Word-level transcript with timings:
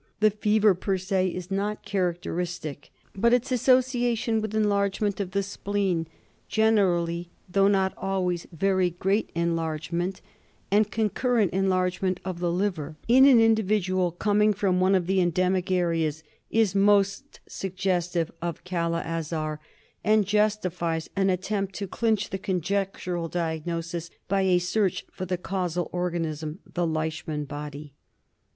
The 0.19 0.31
fever 0.31 0.73
per 0.73 0.97
se 0.97 1.27
is 1.27 1.51
not 1.51 1.85
characteristic; 1.85 2.89
but 3.15 3.35
its 3.35 3.51
association 3.51 4.41
with 4.41 4.55
enlargement 4.55 5.19
of 5.19 5.29
the 5.29 5.43
spleen— 5.43 6.07
generally, 6.57 7.29
though 7.47 7.67
not 7.67 7.93
always, 7.97 8.47
very 8.51 8.89
great 8.89 9.29
enlargement— 9.35 10.19
and 10.71 10.89
concurrent 10.89 11.53
enlargement 11.53 12.19
of 12.25 12.39
the 12.39 12.49
liver, 12.51 12.95
in 13.07 13.25
an 13.25 13.39
individual 13.39 14.09
coming 14.09 14.53
from 14.53 14.79
one 14.79 14.95
of 14.95 15.05
the 15.05 15.21
endemic 15.21 15.69
areas, 15.69 16.23
is 16.49 16.73
most 16.73 17.39
suggestive 17.47 18.31
of 18.41 18.63
Kala 18.63 19.01
Azar, 19.03 19.59
and 20.03 20.25
justifies 20.25 21.09
an 21.15 21.27
KALA 21.27 21.33
AZAR. 21.33 21.37
l8l 21.37 21.37
attempt 21.39 21.75
to 21.75 21.87
clinch 21.87 22.29
the 22.31 22.39
conjectural 22.39 23.27
diagnosis 23.27 24.09
by 24.27 24.41
a 24.41 24.57
search 24.57 25.05
for 25.11 25.27
the 25.27 25.37
causal 25.37 25.91
organism— 25.93 26.57
the 26.73 26.87
Leishman 26.87 27.45
body. 27.45 27.93